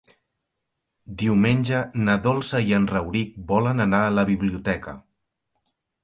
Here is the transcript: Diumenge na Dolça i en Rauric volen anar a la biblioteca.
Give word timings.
Diumenge 1.21 1.81
na 2.07 2.15
Dolça 2.23 2.61
i 2.69 2.73
en 2.77 2.87
Rauric 2.91 3.35
volen 3.51 3.83
anar 3.85 3.99
a 4.07 4.15
la 4.21 4.23
biblioteca. 4.31 4.95